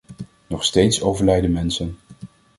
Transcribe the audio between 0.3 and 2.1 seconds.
Nog steeds overlijden mensen.